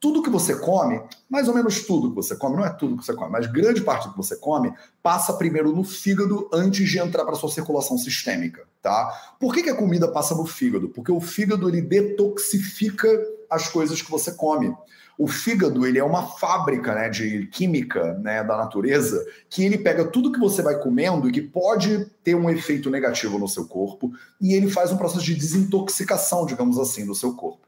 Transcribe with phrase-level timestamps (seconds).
[0.00, 3.04] tudo que você come, mais ou menos tudo que você come, não é tudo que
[3.04, 6.98] você come, mas grande parte do que você come passa primeiro no fígado antes de
[6.98, 9.10] entrar para sua circulação sistêmica, tá?
[9.40, 10.88] Por que, que a comida passa no fígado?
[10.88, 13.08] Porque o fígado ele detoxifica
[13.50, 14.72] as coisas que você come.
[15.18, 20.04] O fígado ele é uma fábrica né, de química né, da natureza que ele pega
[20.04, 24.12] tudo que você vai comendo e que pode ter um efeito negativo no seu corpo
[24.40, 27.66] e ele faz um processo de desintoxicação, digamos assim, do seu corpo.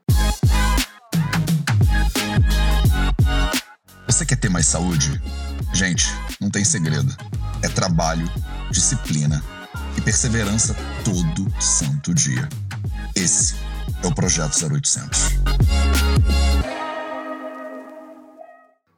[4.20, 5.18] Você quer ter mais saúde?
[5.72, 7.16] Gente, não tem segredo.
[7.62, 8.30] É trabalho,
[8.70, 9.42] disciplina
[9.96, 12.46] e perseverança todo santo dia.
[13.16, 13.54] Esse
[14.02, 15.20] é o Projeto 0800.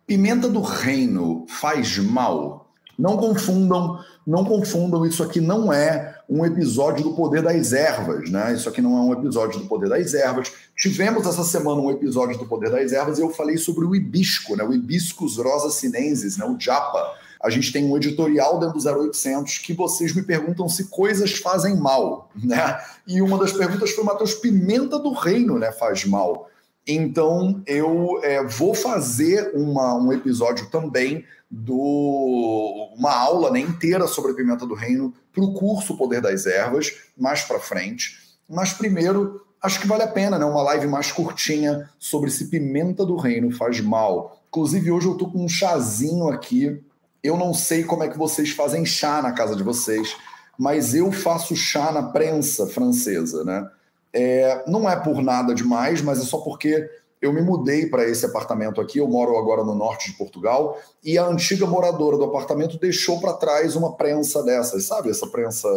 [0.05, 2.72] Pimenta do reino faz mal?
[2.99, 8.55] Não confundam, não confundam, isso aqui não é um episódio do Poder das Ervas, né?
[8.55, 10.53] Isso aqui não é um episódio do Poder das Ervas.
[10.77, 14.57] Tivemos essa semana um episódio do Poder das Ervas e eu falei sobre o hibisco,
[14.57, 14.65] né?
[14.65, 16.45] O hibiscus rosa sinensis, né?
[16.45, 17.15] O japa.
[17.43, 21.77] A gente tem um editorial dentro do 0800 que vocês me perguntam se coisas fazem
[21.77, 22.79] mal, né?
[23.07, 25.73] E uma das perguntas foi, Matheus, pimenta do reino, né?
[25.73, 26.49] Faz mal.
[26.87, 34.33] Então eu é, vou fazer uma, um episódio também do uma aula né, inteira sobre
[34.33, 38.19] pimenta do reino para o curso Poder das Ervas mais para frente.
[38.49, 40.47] Mas primeiro acho que vale a pena, né?
[40.47, 44.43] Uma live mais curtinha sobre se pimenta do reino faz mal.
[44.49, 46.83] Inclusive hoje eu tô com um chazinho aqui.
[47.23, 50.17] Eu não sei como é que vocês fazem chá na casa de vocês,
[50.59, 53.69] mas eu faço chá na prensa francesa, né?
[54.13, 56.89] É, não é por nada demais, mas é só porque
[57.23, 58.99] eu me mudei para esse apartamento aqui.
[58.99, 63.33] Eu moro agora no norte de Portugal e a antiga moradora do apartamento deixou para
[63.35, 65.09] trás uma prensa dessas, sabe?
[65.09, 65.69] Essa prensa,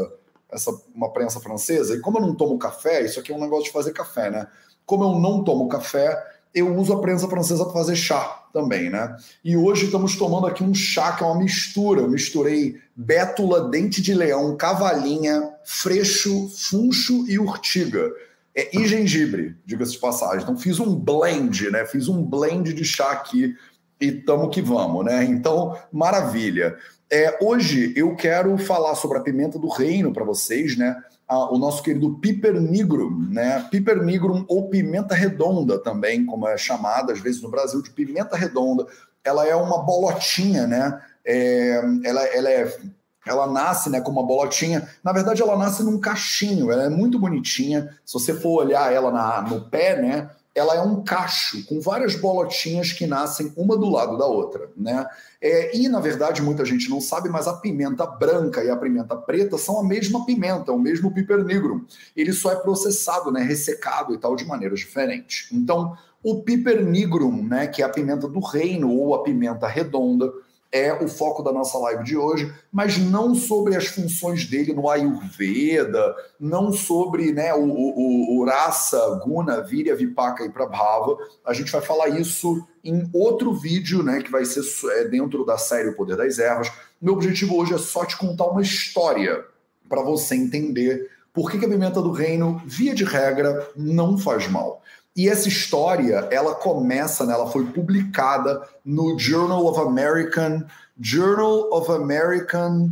[0.51, 1.95] essa uma prensa francesa.
[1.95, 4.47] E como eu não tomo café, isso aqui é um negócio de fazer café, né?
[4.87, 6.19] Como eu não tomo café,
[6.53, 9.15] eu uso a prensa francesa para fazer chá também, né?
[9.43, 12.01] E hoje estamos tomando aqui um chá que é uma mistura.
[12.01, 18.09] Eu misturei bétula, dente de leão, cavalinha, freixo, funcho e urtiga.
[18.55, 20.43] É, e gengibre, diga-se de passagem.
[20.43, 21.85] Então fiz um blend, né?
[21.85, 23.53] Fiz um blend de chá aqui
[23.99, 25.25] e tamo que vamos, né?
[25.25, 26.77] Então, maravilha.
[27.11, 30.95] É, hoje eu quero falar sobre a pimenta do reino para vocês, né?
[31.27, 33.67] Ah, o nosso querido Piper nigrum, né?
[33.69, 38.37] Piper nigrum ou pimenta redonda também, como é chamada às vezes no Brasil de pimenta
[38.37, 38.87] redonda.
[39.23, 41.01] Ela é uma bolotinha, né?
[41.25, 42.77] É, ela, ela é
[43.25, 44.87] ela nasce né, com uma bolotinha.
[45.03, 47.89] Na verdade, ela nasce num cachinho, ela é muito bonitinha.
[48.05, 52.15] Se você for olhar ela na, no pé, né, ela é um cacho com várias
[52.15, 54.69] bolotinhas que nascem uma do lado da outra.
[54.77, 55.05] Né?
[55.41, 59.17] É, e, na verdade, muita gente não sabe, mas a pimenta branca e a pimenta
[59.17, 61.83] preta são a mesma pimenta, o mesmo piper nigrum.
[62.15, 65.49] Ele só é processado, né, ressecado e tal, de maneiras diferentes.
[65.51, 70.31] Então, o piper nigrum, né, que é a pimenta do reino ou a pimenta redonda,
[70.75, 74.89] é o foco da nossa live de hoje, mas não sobre as funções dele no
[74.89, 81.17] Ayurveda, não sobre né, o, o, o Guna, Virya, Vipaka e Prabhava.
[81.45, 85.57] A gente vai falar isso em outro vídeo, né, que vai ser é, dentro da
[85.57, 86.69] série O Poder das Ervas.
[87.01, 89.45] Meu objetivo hoje é só te contar uma história
[89.87, 94.49] para você entender por que, que a pimenta do reino, via de regra, não faz
[94.49, 94.81] mal.
[95.15, 100.65] E essa história, ela começa, né, ela foi publicada no Journal of American
[100.99, 102.91] Journal of American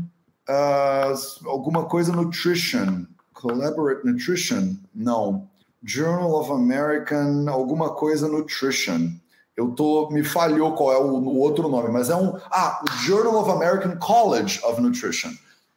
[0.49, 5.47] uh, alguma coisa nutrition, collaborate nutrition, não,
[5.83, 9.11] Journal of American alguma coisa nutrition.
[9.55, 12.91] Eu tô me falhou qual é o, o outro nome, mas é um ah, o
[13.03, 15.31] Journal of American College of Nutrition.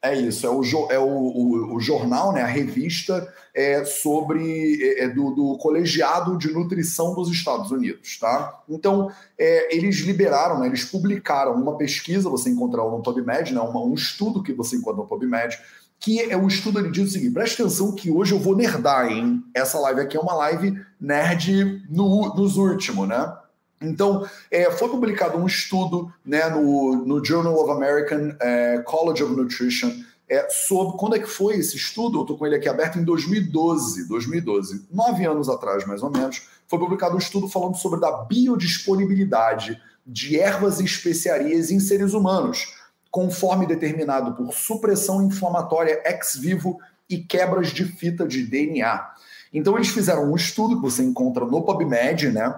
[0.06, 0.62] É isso, é o,
[0.92, 6.36] é o, o, o jornal, né, a revista é, sobre é, é, do, do, colegiado
[6.38, 8.62] de nutrição dos Estados Unidos, tá?
[8.68, 13.80] Então é, eles liberaram, né, eles publicaram uma pesquisa, você encontrará no PubMed, né, uma,
[13.80, 15.58] um estudo que você encontra no PubMed,
[15.98, 19.10] que é o estudo ele diz o seguinte: presta atenção que hoje eu vou nerdar,
[19.10, 19.42] hein?
[19.54, 23.32] Essa live aqui é uma live nerd no, nos últimos, né?
[23.80, 29.34] Então, é, foi publicado um estudo né, no, no Journal of American é, College of
[29.34, 29.92] Nutrition
[30.28, 32.18] é, sobre quando é que foi esse estudo.
[32.18, 36.48] Eu estou com ele aqui aberto em 2012, 2012, nove anos atrás, mais ou menos.
[36.66, 42.74] Foi publicado um estudo falando sobre a biodisponibilidade de ervas e especiarias em seres humanos,
[43.10, 46.78] conforme determinado por supressão inflamatória ex vivo
[47.08, 49.14] e quebras de fita de DNA.
[49.52, 52.52] Então, eles fizeram um estudo que você encontra no PubMed, né?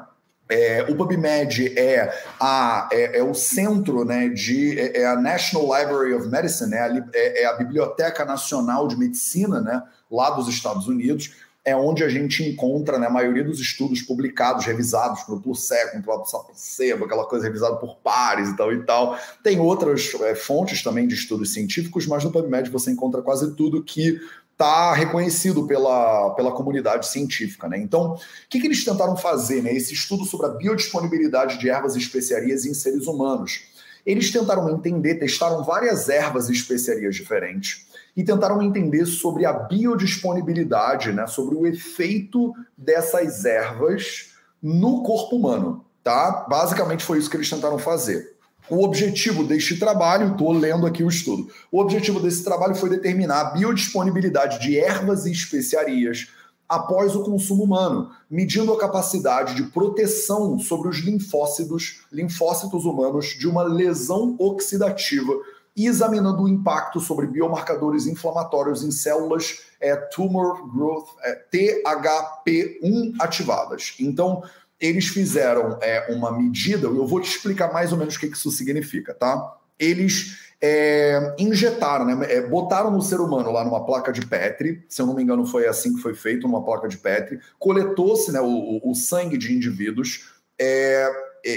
[0.49, 2.11] É, o PubMed é,
[2.41, 4.79] a, é, é, o centro né, de.
[4.79, 9.61] É, é, a National Library of Medicine, é a, é, a Biblioteca Nacional de Medicina
[9.61, 11.35] né, lá dos Estados Unidos.
[11.65, 16.13] é onde a gente encontra né, a maioria dos estudos publicados, revisados pelo Plussec, com
[16.13, 19.19] o Sapacebo, aquela coisa revisada por pares e tal e tal.
[19.43, 23.85] Tem outras é, fontes também de estudos científicos, mas no PubMed você encontra quase tudo
[23.85, 24.19] que
[24.59, 27.69] está reconhecido pela, pela comunidade científica.
[27.69, 27.79] Né?
[27.79, 28.19] Então, o
[28.51, 29.63] que, que eles tentaram fazer?
[29.63, 29.73] Né?
[29.73, 33.63] Esse estudo sobre a biodisponibilidade de ervas e especiarias em seres humanos.
[34.05, 41.13] Eles tentaram entender, testaram várias ervas e especiarias diferentes e tentaram entender sobre a biodisponibilidade,
[41.13, 44.31] né, sobre o efeito dessas ervas
[44.61, 46.47] no corpo humano, tá?
[46.49, 48.38] Basicamente foi isso que eles tentaram fazer.
[48.71, 53.41] O objetivo deste trabalho, estou lendo aqui o estudo, o objetivo desse trabalho foi determinar
[53.41, 56.29] a biodisponibilidade de ervas e especiarias
[56.69, 63.49] após o consumo humano, medindo a capacidade de proteção sobre os linfócitos, linfócitos humanos de
[63.49, 65.33] uma lesão oxidativa
[65.75, 73.95] e examinando o impacto sobre biomarcadores inflamatórios em células é, Tumor Growth é, THP1 ativadas.
[74.01, 74.43] Então,
[74.81, 78.51] eles fizeram é, uma medida, eu vou te explicar mais ou menos o que isso
[78.51, 79.57] significa, tá?
[79.79, 85.01] Eles é, injetaram, né, é, botaram no ser humano lá numa placa de Petri, se
[85.01, 88.41] eu não me engano foi assim que foi feito, numa placa de Petri, coletou-se né,
[88.41, 90.31] o, o, sangue de indivíduos,
[90.61, 91.09] é,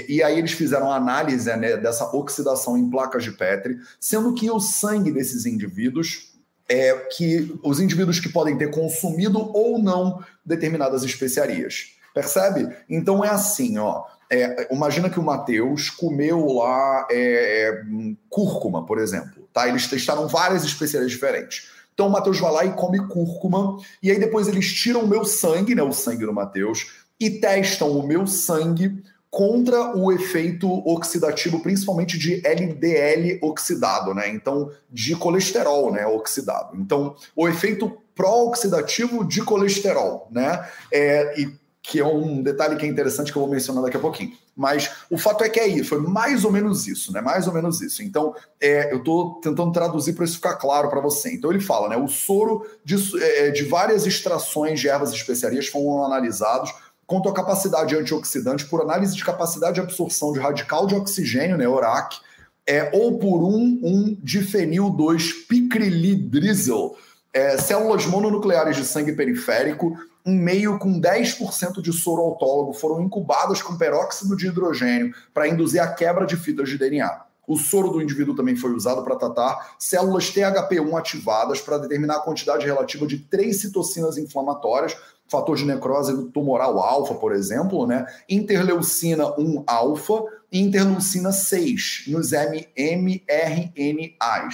[0.08, 4.60] e aí eles fizeram análise né, dessa oxidação em placas de Petri, sendo que o
[4.60, 6.32] sangue desses indivíduos
[6.68, 11.96] é que os indivíduos que podem ter consumido ou não determinadas especiarias.
[12.14, 12.74] Percebe?
[12.88, 14.04] Então é assim, ó.
[14.30, 17.82] É, imagina que o Matheus comeu lá é,
[18.30, 19.46] cúrcuma, por exemplo.
[19.52, 19.68] Tá?
[19.68, 21.70] Eles testaram várias especiarias diferentes.
[21.92, 25.24] Então o Matheus vai lá e come cúrcuma, e aí depois eles tiram o meu
[25.24, 31.60] sangue, né, o sangue do Matheus, e testam o meu sangue contra o efeito oxidativo,
[31.60, 34.28] principalmente de LDL oxidado, né?
[34.28, 36.76] Então, de colesterol, né, oxidado.
[36.76, 40.68] Então, o efeito pró-oxidativo de colesterol, né?
[40.92, 44.00] É, e que é um detalhe que é interessante que eu vou mencionar daqui a
[44.00, 44.32] pouquinho.
[44.56, 47.20] Mas o fato é que é isso, foi mais ou menos isso, né?
[47.20, 48.02] Mais ou menos isso.
[48.02, 51.34] Então, é, eu estou tentando traduzir para isso ficar claro para você.
[51.34, 51.96] Então, ele fala, né?
[51.96, 56.72] O soro de, é, de várias extrações de ervas e especiarias foram analisados
[57.04, 61.66] quanto à capacidade antioxidante por análise de capacidade de absorção de radical de oxigênio, né?
[61.66, 62.20] ORAC,
[62.64, 66.96] é, ou por um, um difenil 2 picrilidrizel,
[67.32, 73.60] é, células mononucleares de sangue periférico em meio com 10% de soro autólogo foram incubadas
[73.60, 77.24] com peróxido de hidrogênio para induzir a quebra de fitas de DNA.
[77.46, 82.20] O soro do indivíduo também foi usado para tratar células THP1 ativadas para determinar a
[82.20, 84.96] quantidade relativa de três citocinas inflamatórias,
[85.32, 88.06] fator de necrose tumoral alfa, por exemplo, né?
[88.28, 93.24] interleucina 1 alfa e interleucina 6 nos mRNAs.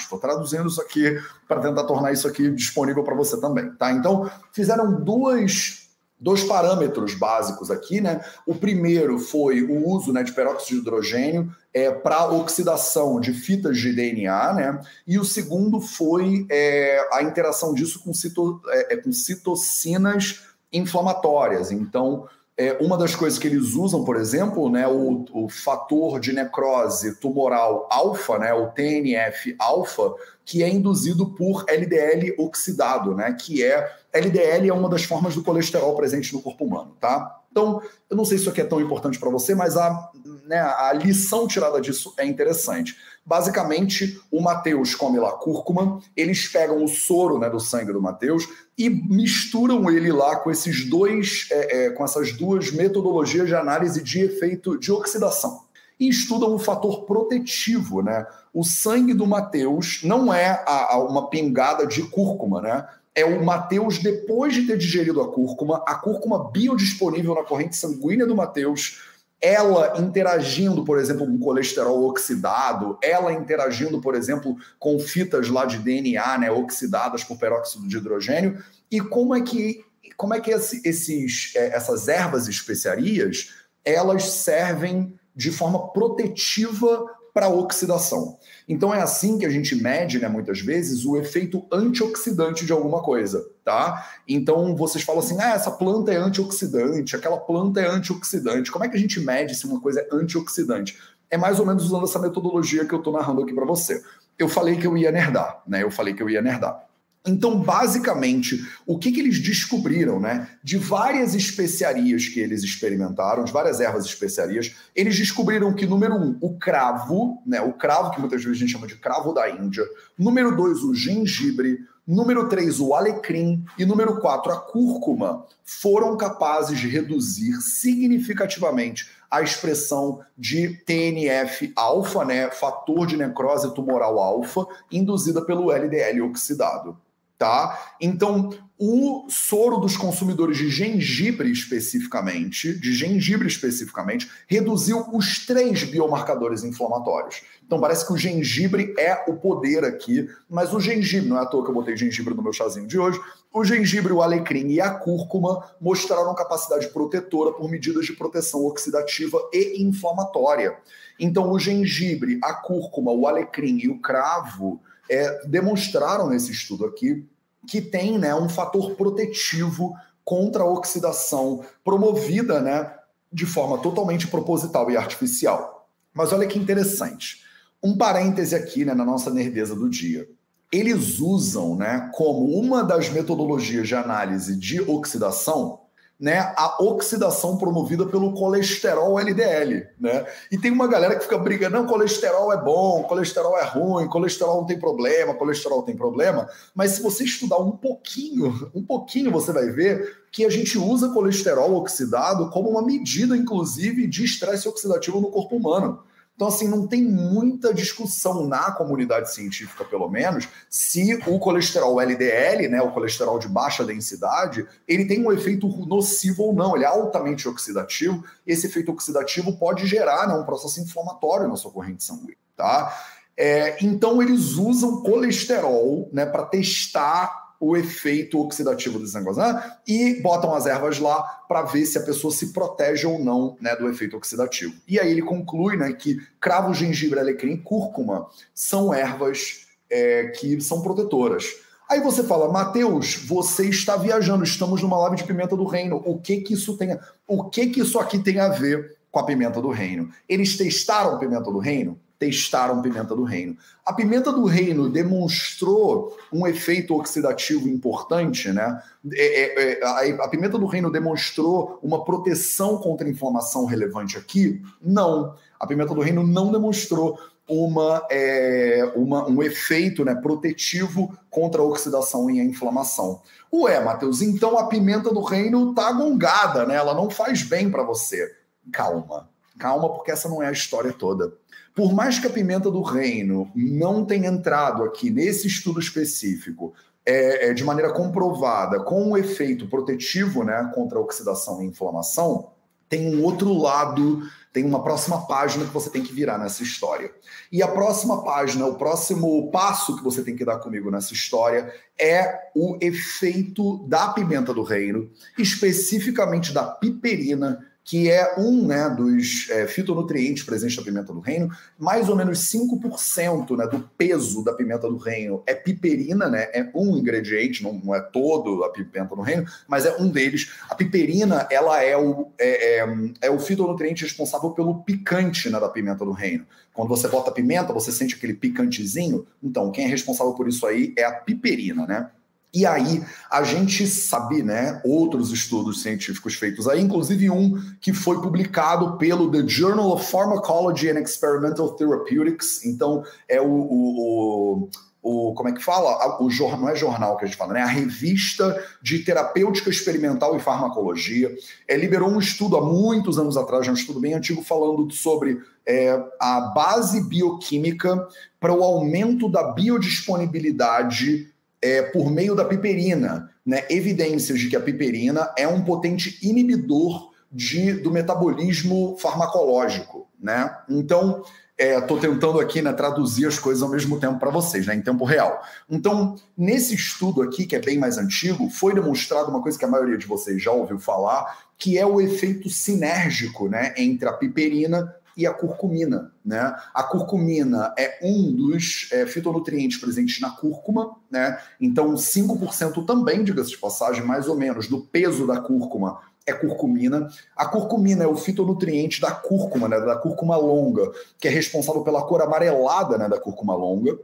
[0.00, 3.90] Estou traduzindo isso aqui para tentar tornar isso aqui disponível para você também, tá?
[3.92, 5.88] Então, fizeram duas
[6.20, 8.20] dois parâmetros básicos aqui, né?
[8.44, 13.78] O primeiro foi o uso né, de peróxido de hidrogênio é, para oxidação de fitas
[13.78, 14.80] de DNA, né?
[15.06, 21.70] E o segundo foi é, a interação disso com, cito, é, é com citocinas inflamatórias.
[21.70, 22.28] Então,
[22.58, 27.14] é, uma das coisas que eles usam, por exemplo, né, o, o fator de necrose
[27.20, 30.12] tumoral alfa, né, o TNF-alfa,
[30.44, 35.44] que é induzido por LDL oxidado, né, que é LDL é uma das formas do
[35.44, 37.38] colesterol presente no corpo humano, tá?
[37.50, 37.80] Então,
[38.10, 40.10] eu não sei se isso aqui é tão importante para você, mas a,
[40.44, 42.96] né, a lição tirada disso é interessante.
[43.28, 48.48] Basicamente, o Mateus come lá cúrcuma, eles pegam o soro né, do sangue do Mateus
[48.76, 54.02] e misturam ele lá com esses dois, é, é, com essas duas metodologias de análise
[54.02, 55.60] de efeito de oxidação.
[56.00, 58.24] E estudam o fator protetivo, né?
[58.54, 62.86] O sangue do Mateus não é a, a uma pingada de cúrcuma, né?
[63.14, 68.24] é o Mateus depois de ter digerido a cúrcuma, a cúrcuma biodisponível na corrente sanguínea
[68.24, 69.00] do Mateus,
[69.40, 75.78] ela interagindo, por exemplo, com colesterol oxidado, ela interagindo, por exemplo, com fitas lá de
[75.78, 81.54] DNA, né, oxidadas por peróxido de hidrogênio, e como é que como é que esses,
[81.54, 83.54] é, essas ervas especiarias
[83.84, 87.06] elas servem de forma protetiva
[87.38, 88.36] para oxidação.
[88.68, 93.00] Então é assim que a gente mede, né, muitas vezes, o efeito antioxidante de alguma
[93.00, 94.10] coisa, tá?
[94.26, 98.72] Então vocês falam assim, ah, essa planta é antioxidante, aquela planta é antioxidante.
[98.72, 100.98] Como é que a gente mede se uma coisa é antioxidante?
[101.30, 104.02] É mais ou menos usando essa metodologia que eu estou narrando aqui para você.
[104.36, 105.84] Eu falei que eu ia nerdar, né?
[105.84, 106.87] Eu falei que eu ia nerdar.
[107.26, 110.48] Então, basicamente, o que, que eles descobriram, né?
[110.62, 116.38] De várias especiarias que eles experimentaram, de várias ervas especiarias, eles descobriram que, número um,
[116.40, 117.60] o cravo, né?
[117.60, 119.84] O cravo, que muitas vezes a gente chama de cravo da Índia.
[120.18, 121.78] Número dois, o gengibre.
[122.06, 123.66] Número 3, o alecrim.
[123.78, 132.50] E número 4, a cúrcuma, foram capazes de reduzir significativamente a expressão de TNF-alfa, né,
[132.50, 136.96] fator de necrose tumoral alfa, induzida pelo LDL oxidado
[137.38, 137.94] tá?
[138.00, 146.62] Então, o soro dos consumidores de gengibre especificamente, de gengibre especificamente, reduziu os três biomarcadores
[146.62, 147.42] inflamatórios.
[147.66, 151.46] Então parece que o gengibre é o poder aqui, mas o gengibre, não é à
[151.46, 153.20] toa que eu botei gengibre no meu chazinho de hoje,
[153.52, 159.38] o gengibre, o alecrim e a cúrcuma mostraram capacidade protetora por medidas de proteção oxidativa
[159.52, 160.76] e inflamatória.
[161.18, 167.26] Então o gengibre, a cúrcuma, o alecrim e o cravo é, demonstraram nesse estudo aqui
[167.66, 172.94] que tem né, um fator protetivo contra a oxidação promovida né,
[173.32, 175.88] de forma totalmente proposital e artificial.
[176.14, 177.42] Mas olha que interessante.
[177.82, 180.28] Um parêntese aqui né, na nossa nerdeza do dia.
[180.70, 185.80] Eles usam né, como uma das metodologias de análise de oxidação
[186.18, 190.26] né, a oxidação promovida pelo colesterol LDL, né?
[190.50, 194.56] E tem uma galera que fica brigando, não, colesterol é bom, colesterol é ruim, colesterol
[194.56, 199.52] não tem problema, colesterol tem problema, mas se você estudar um pouquinho, um pouquinho você
[199.52, 205.20] vai ver que a gente usa colesterol oxidado como uma medida, inclusive, de estresse oxidativo
[205.20, 206.00] no corpo humano.
[206.38, 212.68] Então, assim, não tem muita discussão na comunidade científica, pelo menos, se o colesterol LDL,
[212.68, 216.76] né, o colesterol de baixa densidade, ele tem um efeito nocivo ou não.
[216.76, 218.24] Ele é altamente oxidativo.
[218.46, 222.96] Esse efeito oxidativo pode gerar né, um processo inflamatório na sua corrente sanguínea, tá?
[223.36, 229.72] É, então, eles usam colesterol né, para testar o efeito oxidativo desse negócio, né?
[229.86, 233.74] e botam as ervas lá para ver se a pessoa se protege ou não né,
[233.74, 234.74] do efeito oxidativo.
[234.86, 240.60] E aí ele conclui né, que cravo, gengibre, alecrim e cúrcuma são ervas é, que
[240.60, 241.56] são protetoras.
[241.88, 246.02] Aí você fala, Mateus, você está viajando, estamos numa live de pimenta do reino.
[246.04, 246.92] O que que isso tem?
[246.92, 247.00] A...
[247.26, 250.10] O que que isso aqui tem a ver com a pimenta do reino?
[250.28, 251.98] Eles testaram a pimenta do reino?
[252.18, 253.56] Testaram pimenta do reino.
[253.86, 258.82] A pimenta do reino demonstrou um efeito oxidativo importante, né?
[259.12, 264.60] É, é, é a, a, pimenta do reino demonstrou uma proteção contra inflamação relevante aqui?
[264.82, 265.34] Não.
[265.60, 271.64] A pimenta do reino não demonstrou uma, é, uma, um efeito né, protetivo contra a
[271.64, 273.22] oxidação e a inflamação.
[273.52, 276.74] Ué, Matheus, então a pimenta do reino tá gongada, né?
[276.74, 278.36] Ela não faz bem para você.
[278.70, 281.32] Calma, calma, porque essa não é a história toda.
[281.74, 286.72] Por mais que a pimenta do reino não tenha entrado aqui nesse estudo específico
[287.06, 292.50] é, é, de maneira comprovada com um efeito protetivo né, contra a oxidação e inflamação,
[292.88, 294.22] tem um outro lado,
[294.52, 297.12] tem uma próxima página que você tem que virar nessa história.
[297.52, 301.72] E a próxima página, o próximo passo que você tem que dar comigo nessa história
[302.00, 309.48] é o efeito da pimenta do reino, especificamente da piperina que é um né, dos
[309.48, 311.50] é, fitonutrientes presentes na pimenta do reino.
[311.78, 316.68] Mais ou menos 5% né, do peso da pimenta do reino é piperina, né, é
[316.74, 320.52] um ingrediente, não, não, é todo a pimenta do reino, mas é um deles.
[320.68, 322.88] A piperina ela é o, é, é,
[323.22, 326.44] é o fitonutriente responsável pelo picante né, da pimenta do reino.
[326.74, 329.26] Quando você bota pimenta, você sente aquele picantezinho.
[329.42, 332.10] Então, quem é responsável por isso aí é a piperina, né?
[332.58, 338.20] E aí a gente sabe, né, outros estudos científicos feitos aí, inclusive um que foi
[338.20, 342.64] publicado pelo The Journal of Pharmacology and Experimental Therapeutics.
[342.64, 344.68] Então é o, o,
[345.00, 346.20] o, o como é que fala?
[346.20, 347.62] O jornal não é jornal que a gente fala, né?
[347.62, 351.32] A revista de terapêutica experimental e farmacologia
[351.68, 355.96] é, liberou um estudo há muitos anos atrás, um estudo bem antigo falando sobre é,
[356.18, 358.04] a base bioquímica
[358.40, 364.60] para o aumento da biodisponibilidade é, por meio da piperina, né, evidências de que a
[364.60, 370.08] piperina é um potente inibidor de, do metabolismo farmacológico.
[370.20, 370.54] Né?
[370.68, 371.22] Então,
[371.58, 374.82] estou é, tentando aqui né, traduzir as coisas ao mesmo tempo para vocês, né, em
[374.82, 375.42] tempo real.
[375.68, 379.68] Então, nesse estudo aqui, que é bem mais antigo, foi demonstrado uma coisa que a
[379.68, 384.94] maioria de vocês já ouviu falar, que é o efeito sinérgico né, entre a piperina
[385.18, 386.12] e a curcumina.
[386.24, 386.54] Né?
[386.72, 391.36] A curcumina é um dos é, fitonutrientes presentes na cúrcuma, né?
[391.60, 397.08] então 5% também, diga-se de passagem, mais ou menos, do peso da cúrcuma é curcumina.
[397.34, 402.02] A curcumina é o fitonutriente da cúrcuma, né, da cúrcuma longa, que é responsável pela
[402.02, 403.98] cor amarelada né, da cúrcuma longa.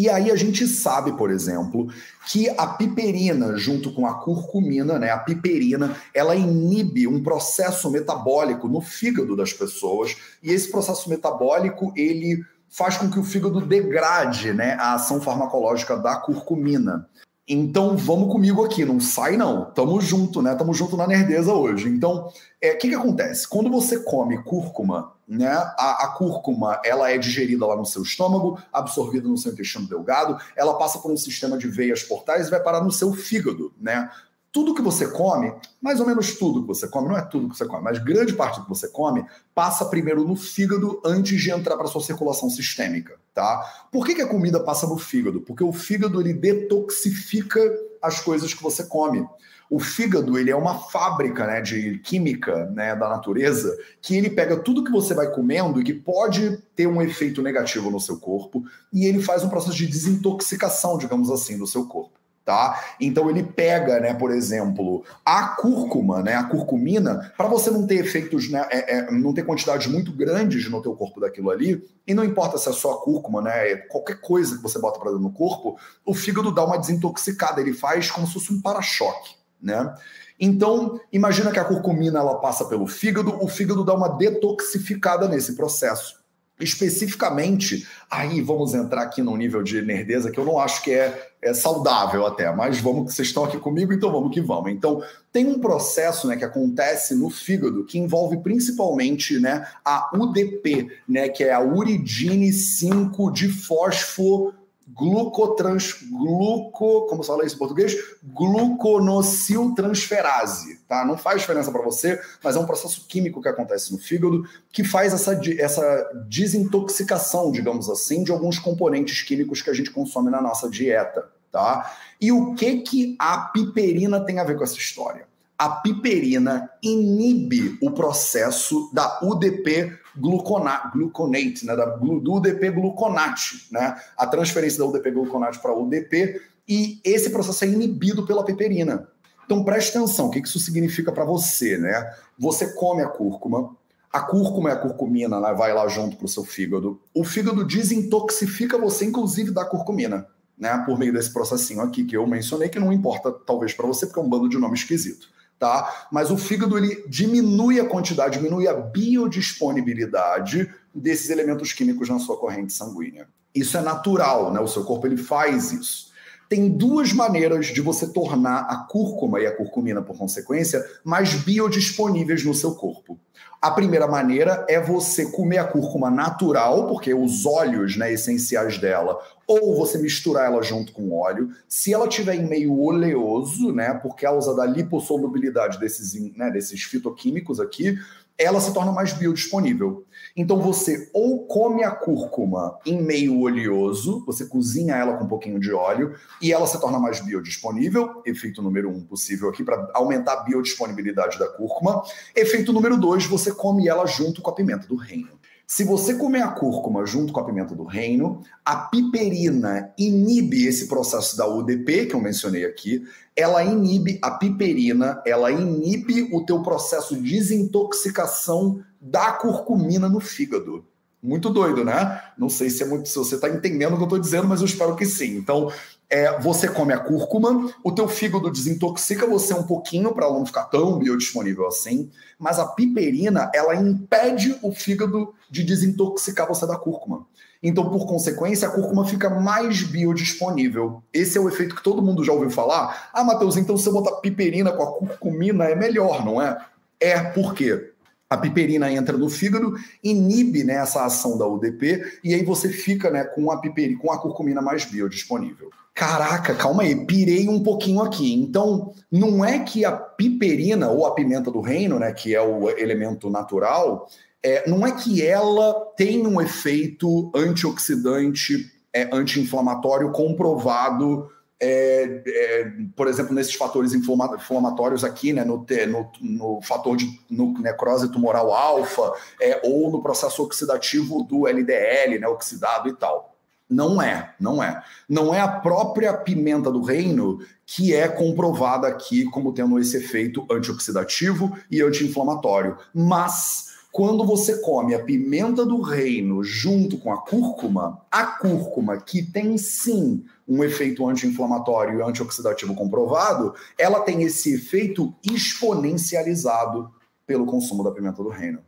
[0.00, 1.92] E aí a gente sabe, por exemplo,
[2.26, 8.66] que a piperina, junto com a curcumina, né, a piperina, ela inibe um processo metabólico
[8.66, 14.54] no fígado das pessoas, e esse processo metabólico, ele faz com que o fígado degrade,
[14.54, 17.06] né, a ação farmacológica da curcumina.
[17.46, 19.66] Então vamos comigo aqui, não sai não.
[19.72, 20.54] Tamo junto, né?
[20.54, 21.88] Tamo junto na nerdeza hoje.
[21.88, 23.48] Então, o é, que, que acontece?
[23.48, 25.48] Quando você come cúrcuma, né?
[25.48, 30.36] A, a, cúrcuma ela é digerida lá no seu estômago, absorvida no seu intestino delgado,
[30.56, 34.10] ela passa por um sistema de veias portais e vai parar no seu fígado, né?
[34.52, 37.56] tudo que você come, mais ou menos tudo que você come, não é tudo que
[37.56, 41.52] você come, mas grande parte do que você come passa primeiro no fígado antes de
[41.52, 43.86] entrar para sua circulação sistêmica, tá?
[43.92, 45.40] Por que, que a comida passa no fígado?
[45.42, 47.60] Porque o fígado ele detoxifica
[48.02, 49.24] as coisas que você come.
[49.70, 54.56] O fígado ele é uma fábrica né, de química né, da natureza que ele pega
[54.56, 58.64] tudo que você vai comendo e que pode ter um efeito negativo no seu corpo
[58.92, 62.82] e ele faz um processo de desintoxicação, digamos assim, do seu corpo tá?
[63.00, 67.96] Então ele pega, né, por exemplo, a cúrcuma, né, a curcumina, para você não ter
[67.96, 72.12] efeitos, né, é, é, não ter quantidades muito grandes no teu corpo daquilo ali, e
[72.12, 75.10] não importa se é só a cúrcuma, né, é qualquer coisa que você bota para
[75.10, 79.39] dentro do corpo, o fígado dá uma desintoxicada, ele faz como se fosse um para-choque,
[79.62, 79.94] né?
[80.38, 85.54] Então, imagina que a curcumina ela passa pelo fígado, o fígado dá uma detoxificada nesse
[85.54, 86.18] processo.
[86.58, 91.30] Especificamente, aí vamos entrar aqui num nível de nerdeza que eu não acho que é,
[91.40, 94.70] é saudável até, mas vamos que vocês estão aqui comigo, então vamos que vamos.
[94.70, 95.02] Então,
[95.32, 101.30] tem um processo né, que acontece no fígado que envolve principalmente né, a UDP, né,
[101.30, 104.54] que é a uridine 5 de fósforo
[104.94, 107.94] glucotrans, gluco, como se fala isso em português?
[108.22, 111.04] Gluconossiltransferase, tá?
[111.04, 114.82] Não faz diferença para você, mas é um processo químico que acontece no fígado que
[114.84, 120.42] faz essa, essa desintoxicação, digamos assim, de alguns componentes químicos que a gente consome na
[120.42, 121.96] nossa dieta, tá?
[122.20, 125.29] E o que que a piperina tem a ver com essa história?
[125.60, 133.94] A piperina inibe o processo da UDP gluconate, gluconate né, da, do UDP gluconate, né,
[134.16, 139.06] a transferência da UDP gluconate para UDP, e esse processo é inibido pela piperina.
[139.44, 142.10] Então preste atenção, o que isso significa para você, né?
[142.38, 143.76] Você come a cúrcuma,
[144.10, 146.98] a cúrcuma é a curcumina, né, vai lá junto para o seu fígado.
[147.12, 152.26] O fígado desintoxifica você, inclusive, da curcumina, né, por meio desse processinho aqui que eu
[152.26, 155.28] mencionei, que não importa talvez para você, porque é um bando de nome esquisito
[155.60, 156.06] tá?
[156.10, 162.38] Mas o fígado ele diminui a quantidade, diminui a biodisponibilidade desses elementos químicos na sua
[162.38, 163.28] corrente sanguínea.
[163.54, 164.58] Isso é natural, né?
[164.58, 166.08] O seu corpo ele faz isso.
[166.48, 172.44] Tem duas maneiras de você tornar a cúrcuma e a curcumina, por consequência, mais biodisponíveis
[172.44, 173.20] no seu corpo.
[173.62, 179.20] A primeira maneira é você comer a cúrcuma natural, porque os óleos né, essenciais dela,
[179.50, 181.50] ou você misturar ela junto com óleo.
[181.68, 187.58] Se ela tiver em meio oleoso, né, por causa da lipossolubilidade desses, né, desses fitoquímicos
[187.58, 187.98] aqui,
[188.38, 190.04] ela se torna mais biodisponível.
[190.36, 195.58] Então você ou come a cúrcuma em meio oleoso, você cozinha ela com um pouquinho
[195.58, 200.34] de óleo e ela se torna mais biodisponível, efeito número um possível aqui para aumentar
[200.34, 202.04] a biodisponibilidade da cúrcuma.
[202.36, 205.39] Efeito número dois, você come ela junto com a pimenta do reino.
[205.70, 210.88] Se você comer a cúrcuma junto com a pimenta do reino, a piperina inibe esse
[210.88, 213.04] processo da UDP que eu mencionei aqui,
[213.36, 220.84] ela inibe a piperina, ela inibe o teu processo de desintoxicação da curcumina no fígado.
[221.22, 222.20] Muito doido, né?
[222.36, 224.58] Não sei se é muito se você está entendendo o que eu estou dizendo, mas
[224.58, 225.36] eu espero que sim.
[225.36, 225.70] Então,
[226.10, 230.64] é, você come a cúrcuma, o teu fígado desintoxica você um pouquinho para não ficar
[230.64, 237.26] tão biodisponível assim, mas a piperina, ela impede o fígado de desintoxicar você da cúrcuma.
[237.62, 241.02] Então, por consequência, a cúrcuma fica mais biodisponível.
[241.12, 243.10] Esse é o efeito que todo mundo já ouviu falar.
[243.12, 246.58] Ah, Matheus, então se eu botar piperina com a curcumina é melhor, não é?
[246.98, 247.92] É, por quê?
[248.30, 253.10] a piperina entra no fígado, inibe né, essa ação da UDP, e aí você fica
[253.10, 255.68] né, com a piperina, com a curcumina mais biodisponível.
[256.00, 258.32] Caraca, calma aí, pirei um pouquinho aqui.
[258.32, 262.70] Então, não é que a piperina ou a pimenta do reino, né, que é o
[262.70, 264.08] elemento natural,
[264.42, 271.28] é, não é que ela tem um efeito antioxidante, é, anti-inflamatório comprovado
[271.62, 277.52] é, é, por exemplo, nesses fatores inflamatórios aqui, né, no, no, no fator de no
[277.60, 283.29] necrose tumoral alfa, é, ou no processo oxidativo do LDL, né, oxidado e tal.
[283.70, 284.82] Não é, não é.
[285.08, 290.44] Não é a própria pimenta do reino que é comprovada aqui como tendo esse efeito
[290.50, 292.76] antioxidativo e anti-inflamatório.
[292.92, 299.22] Mas quando você come a pimenta do reino junto com a cúrcuma, a cúrcuma, que
[299.22, 306.92] tem sim um efeito anti-inflamatório e antioxidativo comprovado, ela tem esse efeito exponencializado
[307.24, 308.58] pelo consumo da pimenta do reino.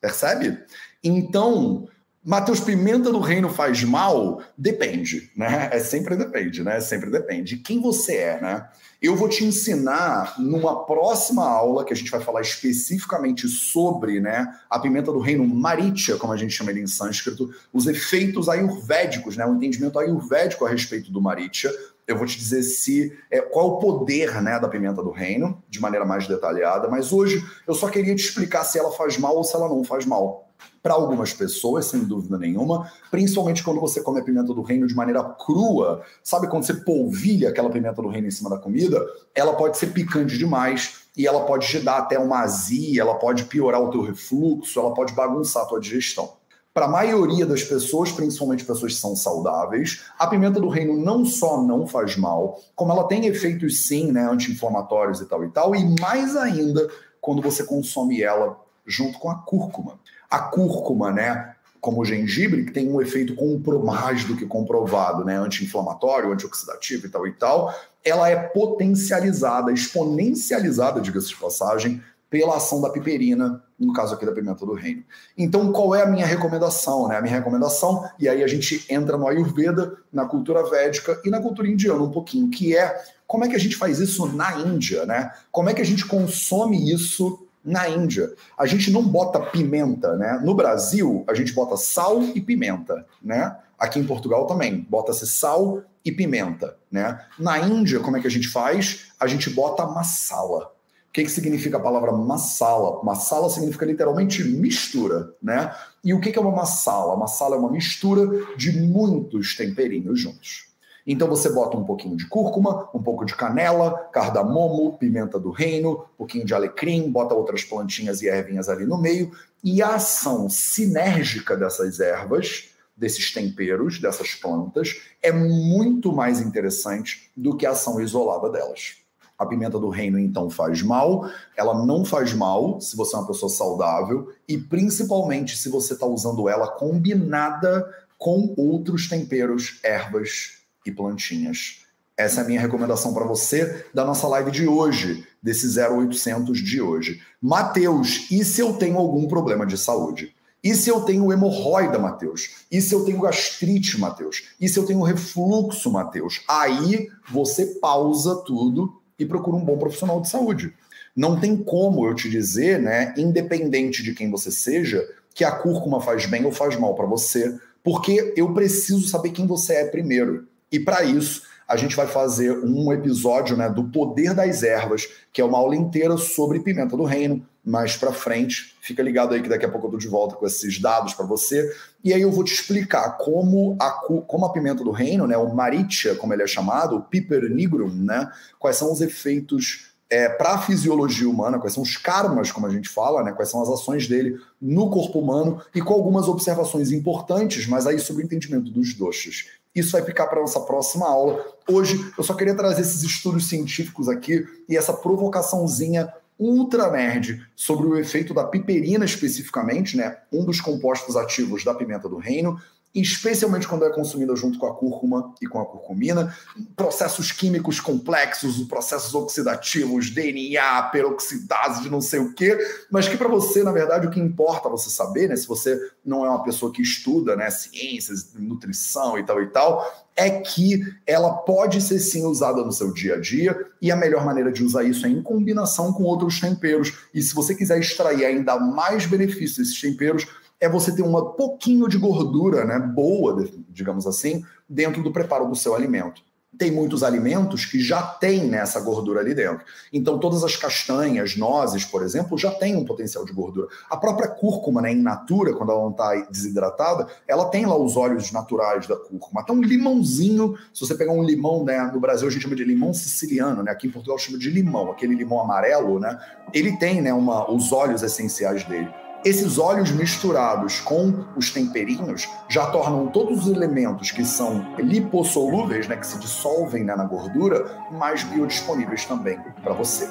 [0.00, 0.58] Percebe?
[1.02, 1.88] Então,
[2.28, 4.42] Matheus, pimenta do reino faz mal?
[4.58, 5.68] Depende, né?
[5.70, 6.80] É sempre depende, né?
[6.80, 7.58] Sempre depende.
[7.58, 8.68] Quem você é, né?
[9.00, 14.52] Eu vou te ensinar numa próxima aula que a gente vai falar especificamente sobre, né,
[14.68, 19.36] a pimenta do reino Maritya, como a gente chama ele em sânscrito, os efeitos ayurvédicos,
[19.36, 21.70] né, o entendimento ayurvédico a respeito do Maritya.
[22.08, 25.62] Eu vou te dizer se é, qual é o poder, né, da pimenta do reino,
[25.68, 29.36] de maneira mais detalhada, mas hoje eu só queria te explicar se ela faz mal
[29.36, 30.45] ou se ela não faz mal
[30.82, 34.94] para algumas pessoas, sem dúvida nenhuma, principalmente quando você come a pimenta do reino de
[34.94, 36.02] maneira crua.
[36.22, 39.04] Sabe quando você polvilha aquela pimenta do reino em cima da comida?
[39.34, 43.44] Ela pode ser picante demais e ela pode te dar até uma azia, ela pode
[43.44, 46.34] piorar o teu refluxo, ela pode bagunçar a tua digestão.
[46.72, 51.24] Para a maioria das pessoas, principalmente pessoas que são saudáveis, a pimenta do reino não
[51.24, 55.74] só não faz mal, como ela tem efeitos sim, né, anti-inflamatórios e tal e tal,
[55.74, 56.86] e mais ainda
[57.18, 59.98] quando você consome ela junto com a cúrcuma.
[60.30, 63.36] A cúrcuma, né, como o gengibre, que tem um efeito
[63.84, 71.00] mais do que comprovado, né, anti-inflamatório, antioxidativo e tal e tal, ela é potencializada, exponencializada,
[71.00, 75.04] diga-se de passagem, pela ação da piperina, no caso aqui da pimenta do reino.
[75.38, 77.06] Então, qual é a minha recomendação?
[77.08, 77.16] Né?
[77.16, 81.40] A minha recomendação, e aí a gente entra no Ayurveda, na cultura védica e na
[81.40, 85.04] cultura indiana um pouquinho, que é como é que a gente faz isso na Índia,
[85.04, 85.32] né?
[85.50, 88.32] Como é que a gente consome isso na Índia.
[88.56, 90.40] A gente não bota pimenta, né?
[90.42, 93.56] No Brasil, a gente bota sal e pimenta, né?
[93.76, 97.20] Aqui em Portugal também, bota-se sal e pimenta, né?
[97.36, 99.08] Na Índia, como é que a gente faz?
[99.18, 100.72] A gente bota masala.
[101.08, 103.02] O que, que significa a palavra masala?
[103.02, 105.74] Masala significa literalmente mistura, né?
[106.04, 107.16] E o que, que é uma masala?
[107.16, 110.66] Masala é uma mistura de muitos temperinhos juntos.
[111.06, 115.92] Então você bota um pouquinho de cúrcuma, um pouco de canela, cardamomo, pimenta do reino,
[116.14, 119.30] um pouquinho de alecrim, bota outras plantinhas e ervinhas ali no meio,
[119.62, 127.56] e a ação sinérgica dessas ervas, desses temperos, dessas plantas, é muito mais interessante do
[127.56, 128.96] que a ação isolada delas.
[129.38, 131.28] A pimenta do reino, então, faz mal.
[131.54, 136.06] Ela não faz mal se você é uma pessoa saudável e, principalmente, se você está
[136.06, 141.86] usando ela combinada com outros temperos, ervas e plantinhas.
[142.16, 146.80] Essa é a minha recomendação para você da nossa live de hoje, desse 0800 de
[146.80, 147.20] hoje.
[147.42, 150.34] Mateus, e se eu tenho algum problema de saúde?
[150.64, 152.64] E se eu tenho hemorroida, Mateus?
[152.72, 154.44] E se eu tenho gastrite, Mateus?
[154.60, 156.42] E se eu tenho refluxo, Mateus?
[156.48, 160.74] Aí você pausa tudo e procura um bom profissional de saúde.
[161.14, 166.00] Não tem como eu te dizer, né, independente de quem você seja, que a cúrcuma
[166.00, 170.48] faz bem ou faz mal para você, porque eu preciso saber quem você é primeiro.
[170.70, 175.40] E para isso, a gente vai fazer um episódio né, do Poder das Ervas, que
[175.40, 177.44] é uma aula inteira sobre pimenta do reino.
[177.64, 180.46] Mais para frente, fica ligado aí que daqui a pouco eu tô de volta com
[180.46, 181.68] esses dados para você.
[182.04, 183.90] E aí eu vou te explicar como a,
[184.26, 187.92] como a pimenta do reino, né, o Maritia, como ele é chamado, o Piper nigrum,
[187.92, 192.66] né, quais são os efeitos é, para a fisiologia humana, quais são os karmas, como
[192.66, 196.28] a gente fala, né, quais são as ações dele no corpo humano e com algumas
[196.28, 199.46] observações importantes, mas aí sobre o entendimento dos doshas.
[199.74, 201.44] Isso vai ficar para nossa próxima aula.
[201.68, 207.86] Hoje eu só queria trazer esses estudos científicos aqui e essa provocaçãozinha ultra nerd sobre
[207.86, 210.16] o efeito da piperina especificamente, né?
[210.32, 212.60] Um dos compostos ativos da pimenta do reino,
[213.00, 216.34] especialmente quando é consumida junto com a cúrcuma e com a curcumina,
[216.74, 222.58] processos químicos complexos, processos oxidativos, DNA, peroxidase de não sei o quê,
[222.90, 226.24] mas que para você, na verdade, o que importa você saber, né, se você não
[226.24, 231.30] é uma pessoa que estuda, né, ciências, nutrição e tal e tal, é que ela
[231.30, 233.66] pode ser sim usada no seu dia a dia.
[233.82, 236.94] E a melhor maneira de usar isso é em combinação com outros temperos.
[237.12, 240.26] E se você quiser extrair ainda mais benefícios desses temperos,
[240.60, 245.54] é você ter um pouquinho de gordura, né, boa, digamos assim, dentro do preparo do
[245.54, 246.22] seu alimento.
[246.58, 249.62] Tem muitos alimentos que já têm nessa gordura ali dentro.
[249.92, 253.68] Então, todas as castanhas, nozes, por exemplo, já têm um potencial de gordura.
[253.90, 257.94] A própria cúrcuma, né, in natura, quando ela não está desidratada, ela tem lá os
[257.94, 259.42] óleos naturais da cúrcuma.
[259.42, 262.64] Então, um limãozinho, se você pegar um limão, né, no Brasil a gente chama de
[262.64, 266.18] limão siciliano, né, aqui em Portugal chama de limão, aquele limão amarelo, né,
[266.54, 268.88] ele tem né, uma, os óleos essenciais dele.
[269.26, 275.96] Esses óleos misturados com os temperinhos já tornam todos os elementos que são lipossolúveis, né,
[275.96, 280.08] que se dissolvem né, na gordura, mais biodisponíveis também para você.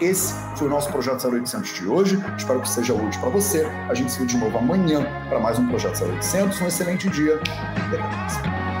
[0.00, 2.24] Esse foi o nosso Projeto 0800 de hoje.
[2.38, 3.66] Espero que seja útil para você.
[3.86, 6.58] A gente se vê de novo amanhã para mais um Projeto 0800.
[6.62, 7.38] Um excelente dia.
[7.76, 8.77] Até mais.